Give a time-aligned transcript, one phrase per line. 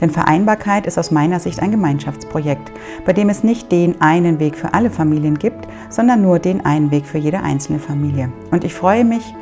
[0.00, 2.72] Denn Vereinbarkeit ist aus meiner Sicht ein Gemeinschaftsprojekt,
[3.04, 6.90] bei dem es nicht den einen Weg für alle Familien gibt, sondern nur den einen
[6.90, 8.32] Weg für jede einzelne Familie.
[8.50, 9.34] Und ich freue mich,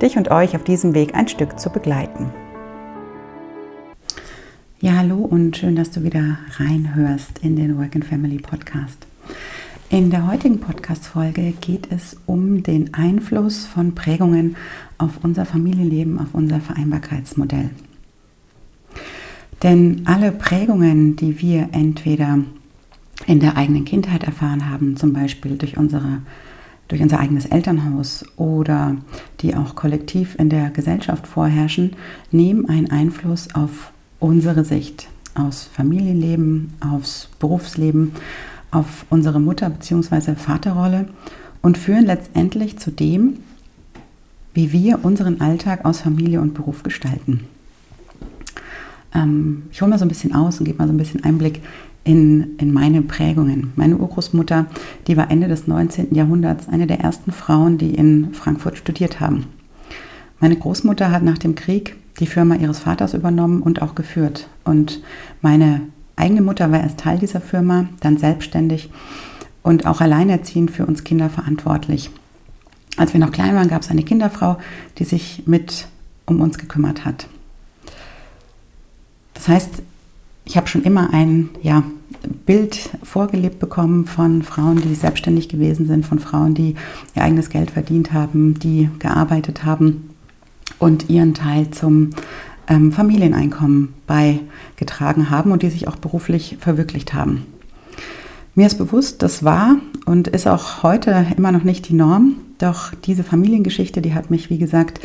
[0.00, 2.30] dich und euch auf diesem Weg ein Stück zu begleiten.
[4.80, 9.06] Ja, hallo und schön, dass du wieder reinhörst in den Work and Family Podcast.
[9.90, 14.56] In der heutigen Podcast-Folge geht es um den Einfluss von Prägungen
[14.98, 17.70] auf unser Familienleben, auf unser Vereinbarkeitsmodell.
[19.62, 22.38] Denn alle Prägungen, die wir entweder
[23.26, 26.22] in der eigenen Kindheit erfahren haben, zum Beispiel durch, unsere,
[26.88, 28.96] durch unser eigenes Elternhaus oder
[29.40, 31.92] die auch kollektiv in der Gesellschaft vorherrschen,
[32.32, 38.12] nehmen einen Einfluss auf unsere Sicht aufs Familienleben, aufs Berufsleben,
[38.70, 40.34] auf unsere Mutter- bzw.
[40.34, 41.08] Vaterrolle
[41.62, 43.38] und führen letztendlich zu dem,
[44.54, 47.46] wie wir unseren Alltag aus Familie und Beruf gestalten.
[49.14, 51.60] Ähm, ich hole mal so ein bisschen aus und gebe mal so ein bisschen Einblick
[52.04, 53.72] in, in meine Prägungen.
[53.76, 54.66] Meine Urgroßmutter,
[55.06, 56.14] die war Ende des 19.
[56.14, 59.46] Jahrhunderts eine der ersten Frauen, die in Frankfurt studiert haben.
[60.40, 64.48] Meine Großmutter hat nach dem Krieg die Firma ihres Vaters übernommen und auch geführt.
[64.64, 65.00] Und
[65.40, 65.82] meine
[66.16, 68.90] eigene Mutter war erst Teil dieser Firma, dann selbstständig
[69.62, 72.10] und auch alleinerziehend für uns Kinder verantwortlich.
[72.96, 74.58] Als wir noch klein waren, gab es eine Kinderfrau,
[74.98, 75.86] die sich mit
[76.26, 77.28] um uns gekümmert hat.
[79.42, 79.82] Das heißt,
[80.44, 81.82] ich habe schon immer ein ja,
[82.46, 86.76] Bild vorgelebt bekommen von Frauen, die selbstständig gewesen sind, von Frauen, die
[87.16, 90.10] ihr eigenes Geld verdient haben, die gearbeitet haben
[90.78, 92.10] und ihren Teil zum
[92.68, 97.44] ähm, Familieneinkommen beigetragen haben und die sich auch beruflich verwirklicht haben.
[98.54, 102.36] Mir ist bewusst, das war und ist auch heute immer noch nicht die Norm.
[102.58, 105.00] Doch diese Familiengeschichte, die hat mich, wie gesagt,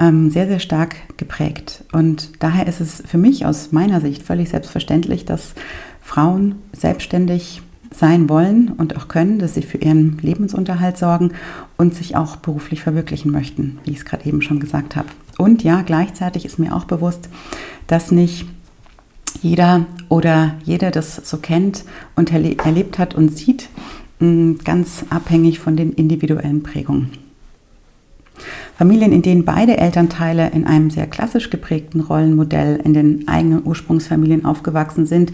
[0.00, 1.84] ähm, sehr, sehr stark geprägt.
[1.92, 5.54] Und daher ist es für mich aus meiner Sicht völlig selbstverständlich, dass
[6.02, 7.62] Frauen selbstständig
[7.94, 11.32] sein wollen und auch können, dass sie für ihren Lebensunterhalt sorgen
[11.76, 15.08] und sich auch beruflich verwirklichen möchten, wie ich es gerade eben schon gesagt habe.
[15.38, 17.28] Und ja, gleichzeitig ist mir auch bewusst,
[17.86, 18.46] dass nicht
[19.42, 21.84] jeder oder jede das so kennt
[22.16, 23.68] und erlebt hat und sieht,
[24.64, 27.10] ganz abhängig von den individuellen Prägungen.
[28.76, 34.44] Familien, in denen beide Elternteile in einem sehr klassisch geprägten Rollenmodell in den eigenen Ursprungsfamilien
[34.44, 35.32] aufgewachsen sind,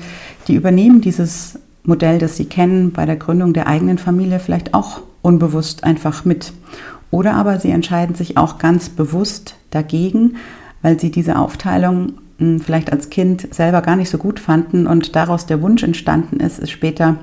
[0.48, 5.02] die übernehmen dieses Modell, das sie kennen, bei der Gründung der eigenen Familie vielleicht auch
[5.20, 6.52] unbewusst einfach mit.
[7.10, 10.36] Oder aber sie entscheiden sich auch ganz bewusst dagegen,
[10.80, 15.46] weil sie diese Aufteilung vielleicht als Kind selber gar nicht so gut fanden und daraus
[15.46, 17.16] der Wunsch entstanden ist, es später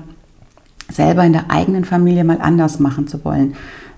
[0.90, 3.54] selber in der eigenen Familie mal anders machen zu wollen,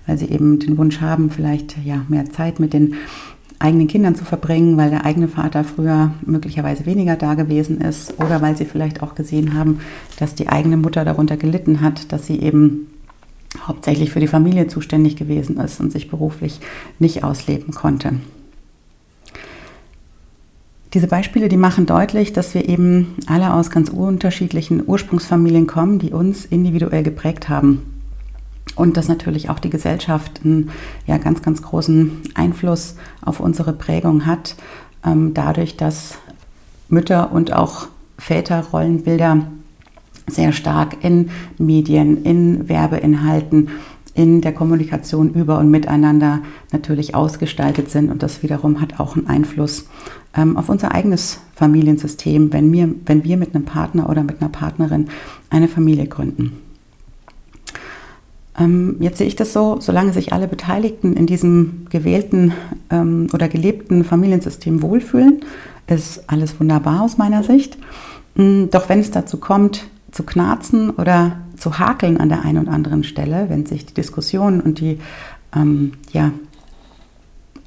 [0.07, 2.95] weil sie eben den Wunsch haben, vielleicht ja mehr Zeit mit den
[3.59, 8.41] eigenen Kindern zu verbringen, weil der eigene Vater früher möglicherweise weniger da gewesen ist oder
[8.41, 9.79] weil sie vielleicht auch gesehen haben,
[10.19, 12.87] dass die eigene Mutter darunter gelitten hat, dass sie eben
[13.65, 16.59] hauptsächlich für die Familie zuständig gewesen ist und sich beruflich
[16.99, 18.13] nicht ausleben konnte.
[20.95, 26.13] Diese Beispiele, die machen deutlich, dass wir eben alle aus ganz unterschiedlichen Ursprungsfamilien kommen, die
[26.13, 28.01] uns individuell geprägt haben.
[28.77, 30.69] Und dass natürlich auch die Gesellschaft einen
[31.05, 34.55] ja, ganz, ganz großen Einfluss auf unsere Prägung hat,
[35.05, 36.17] ähm, dadurch, dass
[36.87, 39.47] Mütter und auch Väterrollenbilder
[40.27, 43.67] sehr stark in Medien, in Werbeinhalten
[44.15, 48.09] in der Kommunikation über und miteinander natürlich ausgestaltet sind.
[48.09, 49.87] Und das wiederum hat auch einen Einfluss
[50.35, 54.49] ähm, auf unser eigenes Familiensystem, wenn wir, wenn wir mit einem Partner oder mit einer
[54.49, 55.09] Partnerin
[55.49, 56.53] eine Familie gründen.
[58.57, 62.53] Ähm, jetzt sehe ich das so, solange sich alle Beteiligten in diesem gewählten
[62.89, 65.41] ähm, oder gelebten Familiensystem wohlfühlen,
[65.87, 67.77] ist alles wunderbar aus meiner Sicht.
[68.35, 72.69] Mm, doch wenn es dazu kommt, zu knarzen oder zu hakeln an der einen und
[72.69, 74.99] anderen Stelle, wenn sich die Diskussionen und die
[75.53, 76.31] ähm, ja,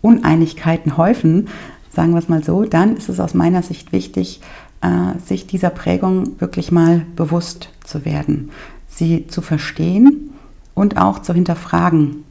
[0.00, 1.48] Uneinigkeiten häufen,
[1.90, 4.40] sagen wir es mal so, dann ist es aus meiner Sicht wichtig,
[4.80, 8.48] äh, sich dieser Prägung wirklich mal bewusst zu werden,
[8.86, 10.30] sie zu verstehen
[10.74, 12.24] und auch zu hinterfragen,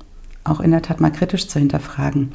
[0.44, 2.32] auch in der Tat mal kritisch zu hinterfragen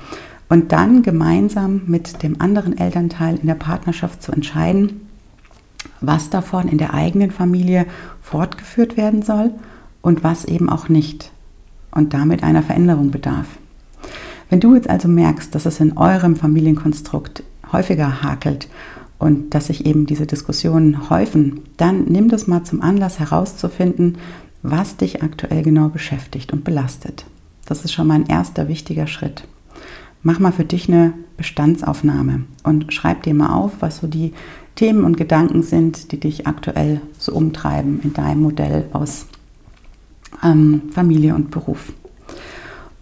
[0.48, 5.08] und dann gemeinsam mit dem anderen Elternteil in der Partnerschaft zu entscheiden,
[6.00, 7.86] was davon in der eigenen Familie
[8.20, 9.52] fortgeführt werden soll
[10.00, 11.32] und was eben auch nicht
[11.90, 13.46] und damit einer Veränderung bedarf.
[14.50, 17.42] Wenn du jetzt also merkst, dass es in eurem Familienkonstrukt
[17.72, 18.68] häufiger hakelt
[19.18, 24.18] und dass sich eben diese Diskussionen häufen, dann nimm das mal zum Anlass herauszufinden,
[24.62, 27.24] was dich aktuell genau beschäftigt und belastet.
[27.64, 29.44] Das ist schon mal ein erster wichtiger Schritt.
[30.22, 34.32] Mach mal für dich eine Bestandsaufnahme und schreib dir mal auf, was so die
[34.74, 39.26] Themen und Gedanken sind, die dich aktuell so umtreiben in deinem Modell aus
[40.42, 41.92] ähm, Familie und Beruf.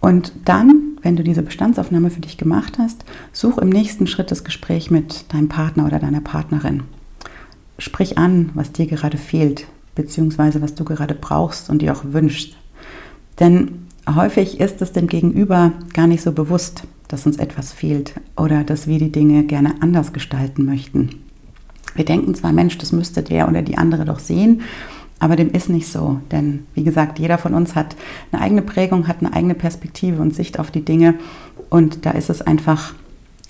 [0.00, 4.44] Und dann, wenn du diese Bestandsaufnahme für dich gemacht hast, such im nächsten Schritt das
[4.44, 6.82] Gespräch mit deinem Partner oder deiner Partnerin.
[7.78, 12.56] Sprich an, was dir gerade fehlt, beziehungsweise was du gerade brauchst und dir auch wünschst.
[13.38, 18.64] Denn häufig ist es dem Gegenüber gar nicht so bewusst, dass uns etwas fehlt oder
[18.64, 21.29] dass wir die Dinge gerne anders gestalten möchten.
[21.94, 24.62] Wir denken zwar, Mensch, das müsste der oder die andere doch sehen,
[25.18, 26.20] aber dem ist nicht so.
[26.30, 27.94] Denn wie gesagt, jeder von uns hat
[28.32, 31.14] eine eigene Prägung, hat eine eigene Perspektive und Sicht auf die Dinge.
[31.68, 32.94] Und da ist es einfach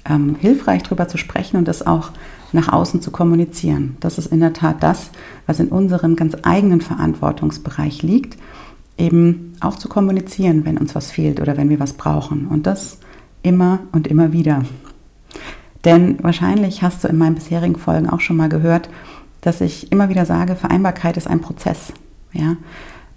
[0.08, 2.10] ähm, hilfreich, darüber zu sprechen und das auch
[2.52, 3.96] nach außen zu kommunizieren.
[4.00, 5.10] Das ist in der Tat das,
[5.46, 8.36] was in unserem ganz eigenen Verantwortungsbereich liegt,
[8.98, 12.48] eben auch zu kommunizieren, wenn uns was fehlt oder wenn wir was brauchen.
[12.48, 12.98] Und das
[13.42, 14.62] immer und immer wieder.
[15.84, 18.88] Denn wahrscheinlich hast du in meinen bisherigen Folgen auch schon mal gehört,
[19.40, 21.92] dass ich immer wieder sage, Vereinbarkeit ist ein Prozess.
[22.32, 22.56] Ja?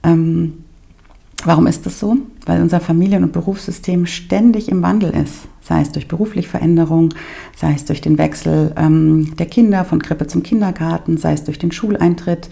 [0.03, 0.63] Ähm,
[1.43, 2.17] warum ist das so?
[2.45, 5.47] Weil unser Familien- und Berufssystem ständig im Wandel ist.
[5.61, 7.09] Sei es durch berufliche Veränderung,
[7.55, 11.57] sei es durch den Wechsel ähm, der Kinder von Krippe zum Kindergarten, sei es durch
[11.57, 12.49] den Schuleintritt,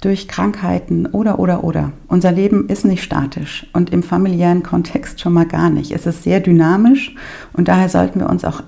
[0.00, 1.92] durch Krankheiten oder, oder, oder.
[2.08, 5.92] Unser Leben ist nicht statisch und im familiären Kontext schon mal gar nicht.
[5.92, 7.14] Es ist sehr dynamisch
[7.52, 8.62] und daher sollten wir uns auch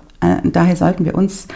[0.44, 1.48] daher sollten wir uns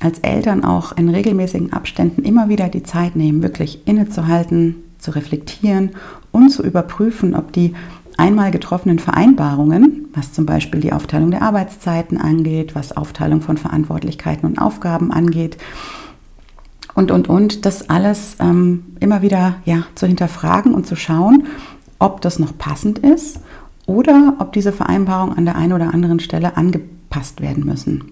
[0.00, 5.90] als Eltern auch in regelmäßigen Abständen immer wieder die Zeit nehmen, wirklich innezuhalten, zu reflektieren
[6.32, 7.74] und zu überprüfen, ob die
[8.16, 14.48] einmal getroffenen Vereinbarungen, was zum Beispiel die Aufteilung der Arbeitszeiten angeht, was Aufteilung von Verantwortlichkeiten
[14.48, 15.58] und Aufgaben angeht,
[16.94, 21.48] und, und, und, das alles ähm, immer wieder ja, zu hinterfragen und zu schauen,
[21.98, 23.40] ob das noch passend ist
[23.86, 26.56] oder ob diese Vereinbarungen an der einen oder anderen Stelle
[27.14, 28.04] angepasst werden müssen.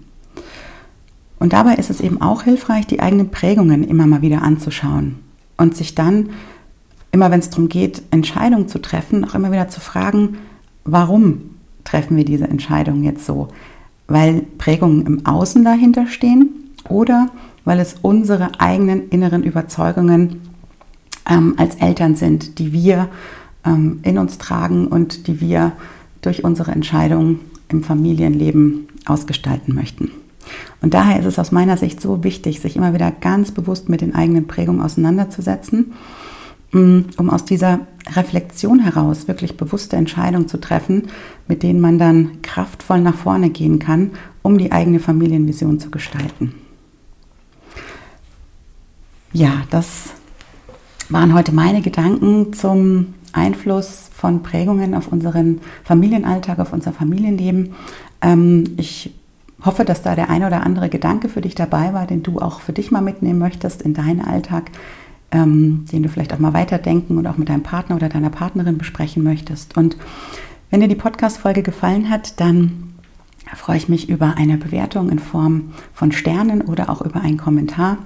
[1.39, 5.19] Und dabei ist es eben auch hilfreich, die eigenen Prägungen immer mal wieder anzuschauen
[5.57, 6.29] und sich dann,
[7.11, 10.37] immer wenn es darum geht, Entscheidungen zu treffen, auch immer wieder zu fragen,
[10.85, 13.49] warum treffen wir diese Entscheidung jetzt so?
[14.07, 16.49] Weil Prägungen im Außen dahinter stehen
[16.87, 17.27] oder
[17.65, 20.41] weil es unsere eigenen inneren Überzeugungen
[21.29, 23.09] ähm, als Eltern sind, die wir
[23.65, 25.73] ähm, in uns tragen und die wir
[26.21, 27.39] durch unsere Entscheidungen
[27.73, 30.11] im Familienleben ausgestalten möchten.
[30.81, 34.01] Und daher ist es aus meiner Sicht so wichtig, sich immer wieder ganz bewusst mit
[34.01, 35.93] den eigenen Prägungen auseinanderzusetzen,
[36.71, 37.81] mm, um aus dieser
[38.15, 41.03] Reflexion heraus wirklich bewusste Entscheidungen zu treffen,
[41.47, 44.11] mit denen man dann kraftvoll nach vorne gehen kann,
[44.41, 46.53] um die eigene Familienvision zu gestalten.
[49.31, 50.11] Ja, das
[51.09, 57.73] waren heute meine Gedanken zum Einfluss von Prägungen auf unseren Familienalltag, auf unser Familienleben.
[58.23, 59.13] Ähm, ich
[59.63, 62.59] hoffe, dass da der eine oder andere Gedanke für dich dabei war, den du auch
[62.59, 64.71] für dich mal mitnehmen möchtest in deinen Alltag,
[65.31, 68.77] ähm, den du vielleicht auch mal weiterdenken und auch mit deinem Partner oder deiner Partnerin
[68.77, 69.77] besprechen möchtest.
[69.77, 69.97] Und
[70.69, 72.93] wenn dir die Podcast-Folge gefallen hat, dann
[73.55, 77.97] freue ich mich über eine Bewertung in Form von Sternen oder auch über einen Kommentar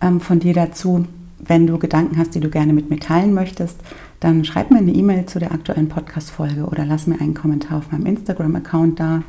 [0.00, 1.06] ähm, von dir dazu.
[1.46, 3.78] Wenn du Gedanken hast, die du gerne mit mir teilen möchtest,
[4.20, 7.92] dann schreib mir eine E-Mail zu der aktuellen Podcast-Folge oder lass mir einen Kommentar auf
[7.92, 9.22] meinem Instagram-Account da.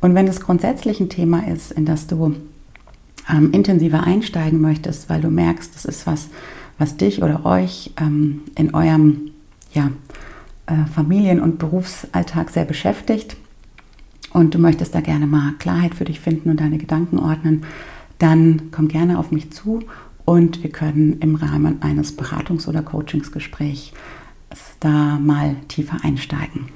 [0.00, 2.34] Und wenn es grundsätzlich ein Thema ist, in das du
[3.30, 6.28] ähm, intensiver einsteigen möchtest, weil du merkst, das ist was,
[6.78, 9.32] was dich oder euch ähm, in eurem
[9.72, 9.90] ja,
[10.66, 13.36] äh, Familien- und Berufsalltag sehr beschäftigt
[14.32, 17.64] und du möchtest da gerne mal Klarheit für dich finden und deine Gedanken ordnen,
[18.18, 19.80] dann komm gerne auf mich zu
[20.24, 23.92] und wir können im Rahmen eines Beratungs- oder Coachingsgesprächs
[24.80, 26.66] da mal tiefer einsteigen.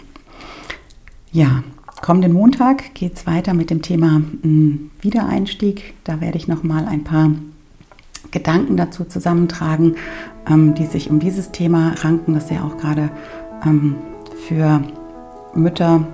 [1.33, 1.63] Ja,
[2.03, 5.95] Kommenden Montag geht es weiter mit dem Thema hm, Wiedereinstieg.
[6.05, 7.31] Da werde ich nochmal ein paar
[8.31, 9.97] Gedanken dazu zusammentragen,
[10.49, 13.11] ähm, die sich um dieses Thema ranken, das ja auch gerade
[13.65, 13.97] ähm,
[14.47, 14.83] für
[15.55, 16.07] Mütter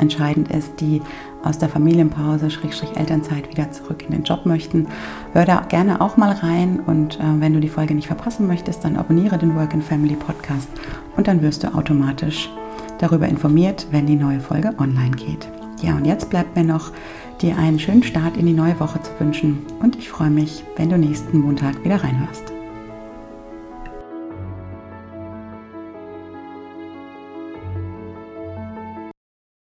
[0.00, 1.00] entscheidend ist, die
[1.42, 4.86] aus der Familienpause, Schrägstrich Elternzeit wieder zurück in den Job möchten.
[5.32, 8.84] Hör da gerne auch mal rein und äh, wenn du die Folge nicht verpassen möchtest,
[8.84, 10.68] dann abonniere den Work and Family Podcast
[11.16, 12.50] und dann wirst du automatisch
[12.98, 15.48] darüber informiert, wenn die neue Folge online geht.
[15.82, 16.92] Ja, und jetzt bleibt mir noch,
[17.40, 19.64] dir einen schönen Start in die neue Woche zu wünschen.
[19.80, 22.57] Und ich freue mich, wenn du nächsten Montag wieder reinhörst.